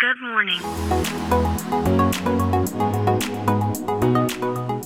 Good 0.00 0.18
morning. 0.22 0.58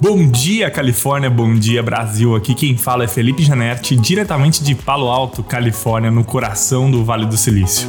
Bom 0.00 0.30
dia, 0.30 0.70
Califórnia, 0.70 1.28
bom 1.28 1.52
dia, 1.52 1.82
Brasil. 1.82 2.36
Aqui 2.36 2.54
quem 2.54 2.76
fala 2.76 3.02
é 3.02 3.08
Felipe 3.08 3.42
Janetti, 3.42 3.96
diretamente 3.96 4.62
de 4.62 4.72
Palo 4.76 5.08
Alto, 5.08 5.42
Califórnia, 5.42 6.12
no 6.12 6.22
coração 6.22 6.88
do 6.88 7.04
Vale 7.04 7.26
do 7.26 7.36
Silício. 7.36 7.88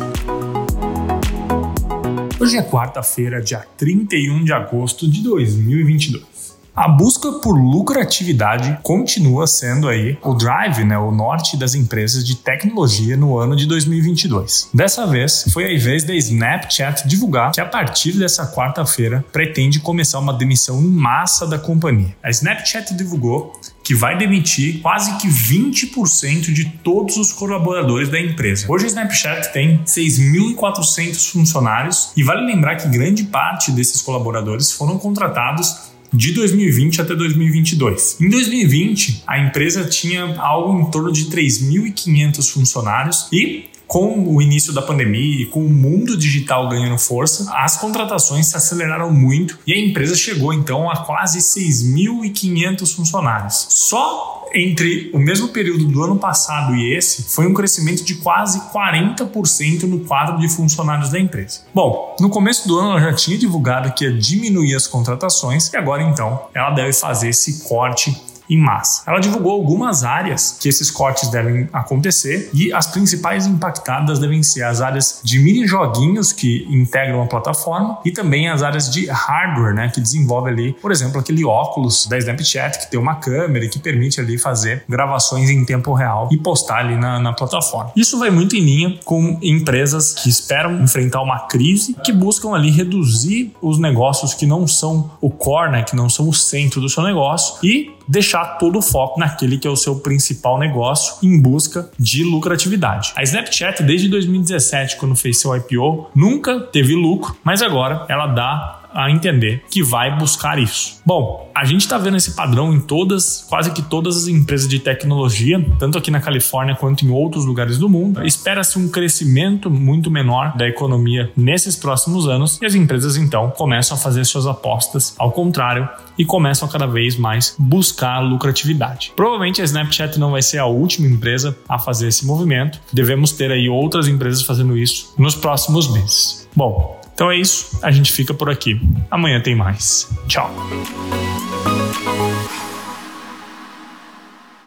Hoje 2.39 2.57
é 2.57 2.63
quarta-feira, 2.63 3.39
dia 3.39 3.63
31 3.77 4.43
de 4.43 4.51
agosto 4.51 5.07
de 5.07 5.21
2022. 5.21 6.30
A 6.73 6.87
busca 6.87 7.33
por 7.33 7.51
lucratividade 7.51 8.79
continua 8.81 9.45
sendo 9.45 9.89
aí 9.89 10.17
o 10.23 10.33
drive, 10.33 10.85
né, 10.85 10.97
o 10.97 11.11
norte 11.11 11.57
das 11.57 11.75
empresas 11.75 12.25
de 12.25 12.35
tecnologia 12.35 13.17
no 13.17 13.37
ano 13.37 13.57
de 13.57 13.65
2022. 13.65 14.69
Dessa 14.73 15.05
vez, 15.05 15.45
foi 15.51 15.65
a 15.65 15.79
vez 15.79 16.05
da 16.05 16.15
Snapchat 16.15 17.05
divulgar 17.09 17.51
que 17.51 17.59
a 17.59 17.65
partir 17.65 18.13
dessa 18.13 18.49
quarta-feira 18.53 19.23
pretende 19.33 19.81
começar 19.81 20.19
uma 20.19 20.33
demissão 20.33 20.79
em 20.81 20.87
massa 20.87 21.45
da 21.45 21.59
companhia. 21.59 22.15
A 22.23 22.29
Snapchat 22.29 22.93
divulgou 22.95 23.51
que 23.83 23.93
vai 23.93 24.17
demitir 24.17 24.81
quase 24.81 25.17
que 25.17 25.27
20% 25.27 26.53
de 26.53 26.65
todos 26.83 27.17
os 27.17 27.33
colaboradores 27.33 28.07
da 28.07 28.19
empresa. 28.19 28.65
Hoje 28.69 28.85
a 28.85 28.87
Snapchat 28.87 29.51
tem 29.51 29.83
6.400 29.83 31.31
funcionários 31.31 32.13
e 32.15 32.23
vale 32.23 32.45
lembrar 32.45 32.77
que 32.77 32.87
grande 32.87 33.25
parte 33.25 33.71
desses 33.71 34.01
colaboradores 34.01 34.71
foram 34.71 34.97
contratados 34.97 35.90
de 36.13 36.33
2020 36.33 37.01
até 37.01 37.15
2022. 37.15 38.17
Em 38.19 38.29
2020, 38.29 39.23
a 39.25 39.39
empresa 39.39 39.85
tinha 39.85 40.35
algo 40.37 40.79
em 40.79 40.91
torno 40.91 41.11
de 41.11 41.25
3.500 41.25 42.49
funcionários 42.51 43.27
e 43.31 43.65
com 43.91 44.23
o 44.25 44.41
início 44.41 44.71
da 44.71 44.81
pandemia 44.81 45.41
e 45.41 45.45
com 45.45 45.65
o 45.65 45.69
mundo 45.69 46.15
digital 46.15 46.69
ganhando 46.69 46.97
força, 46.97 47.51
as 47.53 47.75
contratações 47.75 48.45
se 48.47 48.55
aceleraram 48.55 49.11
muito 49.11 49.59
e 49.67 49.73
a 49.73 49.77
empresa 49.77 50.15
chegou 50.15 50.53
então 50.53 50.89
a 50.89 51.03
quase 51.03 51.39
6.500 51.39 52.95
funcionários. 52.95 53.67
Só 53.69 54.40
entre 54.53 55.09
o 55.13 55.19
mesmo 55.19 55.49
período 55.49 55.85
do 55.85 56.03
ano 56.03 56.17
passado 56.17 56.75
e 56.75 56.95
esse, 56.95 57.23
foi 57.23 57.47
um 57.47 57.53
crescimento 57.53 58.03
de 58.03 58.15
quase 58.15 58.59
40% 58.71 59.83
no 59.83 59.99
quadro 60.01 60.39
de 60.39 60.47
funcionários 60.47 61.09
da 61.09 61.19
empresa. 61.19 61.61
Bom, 61.73 62.15
no 62.19 62.29
começo 62.29 62.67
do 62.67 62.77
ano 62.79 62.91
ela 62.91 63.01
já 63.01 63.13
tinha 63.13 63.37
divulgado 63.37 63.93
que 63.93 64.05
ia 64.05 64.13
diminuir 64.13 64.75
as 64.75 64.87
contratações 64.87 65.71
e 65.71 65.77
agora 65.77 66.03
então 66.03 66.41
ela 66.53 66.71
deve 66.71 66.93
fazer 66.93 67.29
esse 67.29 67.67
corte 67.67 68.15
em 68.49 68.57
massa. 68.57 69.03
Ela 69.07 69.19
divulgou 69.19 69.51
algumas 69.53 70.03
áreas 70.03 70.57
que 70.59 70.69
esses 70.69 70.91
cortes 70.91 71.29
devem 71.29 71.69
acontecer 71.71 72.49
e 72.53 72.71
as 72.73 72.87
principais 72.87 73.47
impactadas 73.47 74.19
devem 74.19 74.43
ser 74.43 74.63
as 74.63 74.81
áreas 74.81 75.21
de 75.23 75.39
mini 75.39 75.67
joguinhos 75.67 76.31
que 76.33 76.65
integram 76.69 77.21
a 77.21 77.27
plataforma 77.27 77.99
e 78.05 78.11
também 78.11 78.49
as 78.49 78.61
áreas 78.61 78.89
de 78.89 79.07
hardware, 79.07 79.73
né, 79.73 79.89
que 79.93 80.01
desenvolve 80.01 80.49
ali, 80.49 80.73
por 80.73 80.91
exemplo, 80.91 81.19
aquele 81.19 81.43
óculos 81.45 82.07
da 82.07 82.17
Snapchat 82.17 82.79
que 82.79 82.91
tem 82.91 82.99
uma 82.99 83.15
câmera 83.15 83.65
e 83.65 83.69
que 83.69 83.79
permite 83.79 84.19
ali 84.19 84.37
fazer 84.37 84.83
gravações 84.87 85.49
em 85.49 85.63
tempo 85.65 85.93
real 85.93 86.29
e 86.31 86.37
postar 86.37 86.79
ali 86.79 86.95
na, 86.95 87.19
na 87.19 87.33
plataforma. 87.33 87.91
Isso 87.95 88.17
vai 88.19 88.29
muito 88.29 88.55
em 88.55 88.61
linha 88.61 88.99
com 89.05 89.37
empresas 89.41 90.13
que 90.13 90.29
esperam 90.29 90.81
enfrentar 90.81 91.21
uma 91.21 91.47
crise, 91.47 91.95
que 92.03 92.11
buscam 92.11 92.53
ali 92.53 92.69
reduzir 92.69 93.53
os 93.61 93.79
negócios 93.79 94.33
que 94.33 94.45
não 94.45 94.67
são 94.67 95.11
o 95.21 95.29
core, 95.29 95.71
né, 95.71 95.83
que 95.83 95.95
não 95.95 96.09
são 96.09 96.27
o 96.27 96.33
centro 96.33 96.81
do 96.81 96.89
seu 96.89 97.03
negócio 97.03 97.55
e 97.63 97.91
deixar 98.07 98.57
todo 98.57 98.79
o 98.79 98.81
foco 98.81 99.19
naquele 99.19 99.57
que 99.57 99.67
é 99.67 99.71
o 99.71 99.75
seu 99.75 99.99
principal 99.99 100.57
negócio 100.57 101.15
em 101.23 101.41
busca 101.41 101.89
de 101.97 102.23
lucratividade. 102.23 103.13
A 103.15 103.23
Snapchat, 103.23 103.83
desde 103.83 104.07
2017, 104.09 104.97
quando 104.97 105.15
fez 105.15 105.39
seu 105.39 105.55
IPO, 105.55 106.09
nunca 106.15 106.59
teve 106.59 106.95
lucro, 106.95 107.35
mas 107.43 107.61
agora 107.61 108.05
ela 108.09 108.27
dá 108.27 108.80
a 108.93 109.09
entender 109.09 109.63
que 109.69 109.83
vai 109.83 110.17
buscar 110.17 110.59
isso. 110.59 111.01
Bom, 111.05 111.51
a 111.53 111.65
gente 111.65 111.81
está 111.81 111.97
vendo 111.97 112.17
esse 112.17 112.35
padrão 112.35 112.73
em 112.73 112.79
todas, 112.79 113.45
quase 113.49 113.71
que 113.71 113.81
todas 113.81 114.17
as 114.17 114.27
empresas 114.27 114.67
de 114.67 114.79
tecnologia, 114.79 115.63
tanto 115.79 115.97
aqui 115.97 116.11
na 116.11 116.19
Califórnia 116.19 116.75
quanto 116.75 117.05
em 117.05 117.09
outros 117.09 117.45
lugares 117.45 117.77
do 117.77 117.89
mundo. 117.89 118.25
Espera-se 118.25 118.77
um 118.77 118.89
crescimento 118.89 119.69
muito 119.69 120.09
menor 120.09 120.55
da 120.57 120.67
economia 120.67 121.31
nesses 121.35 121.75
próximos 121.75 122.27
anos 122.27 122.59
e 122.61 122.65
as 122.65 122.75
empresas 122.75 123.17
então 123.17 123.51
começam 123.51 123.95
a 123.95 123.99
fazer 123.99 124.25
suas 124.25 124.47
apostas 124.47 125.15
ao 125.17 125.31
contrário 125.31 125.87
e 126.17 126.25
começam 126.25 126.67
a 126.67 126.71
cada 126.71 126.85
vez 126.85 127.15
mais 127.15 127.55
buscar 127.57 128.19
lucratividade. 128.19 129.11
Provavelmente 129.15 129.61
a 129.61 129.65
Snapchat 129.65 130.19
não 130.19 130.31
vai 130.31 130.41
ser 130.41 130.59
a 130.59 130.65
última 130.65 131.07
empresa 131.07 131.57
a 131.67 131.79
fazer 131.79 132.07
esse 132.07 132.25
movimento. 132.25 132.79
Devemos 132.93 133.31
ter 133.31 133.51
aí 133.51 133.67
outras 133.69 134.07
empresas 134.07 134.43
fazendo 134.43 134.77
isso 134.77 135.13
nos 135.17 135.35
próximos 135.35 135.91
meses. 135.91 136.47
Bom, 136.55 137.00
então 137.21 137.29
é 137.29 137.37
isso, 137.37 137.77
a 137.83 137.91
gente 137.91 138.11
fica 138.11 138.33
por 138.33 138.49
aqui. 138.49 138.81
Amanhã 139.11 139.39
tem 139.39 139.55
mais. 139.55 140.09
Tchau. 140.27 140.51